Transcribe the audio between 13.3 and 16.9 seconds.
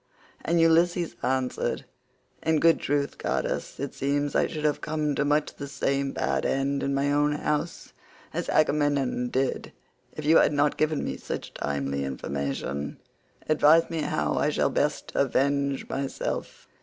Advise me how I shall best avenge myself.